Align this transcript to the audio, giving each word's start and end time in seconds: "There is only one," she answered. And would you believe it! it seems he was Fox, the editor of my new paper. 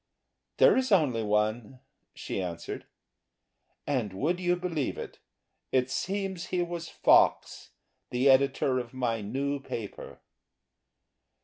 "There 0.57 0.75
is 0.75 0.91
only 0.91 1.21
one," 1.21 1.79
she 2.15 2.41
answered. 2.41 2.87
And 3.85 4.13
would 4.13 4.39
you 4.39 4.55
believe 4.55 4.97
it! 4.97 5.19
it 5.71 5.91
seems 5.91 6.47
he 6.47 6.63
was 6.63 6.89
Fox, 6.89 7.69
the 8.09 8.27
editor 8.27 8.79
of 8.79 8.95
my 8.95 9.21
new 9.21 9.59
paper. 9.59 10.19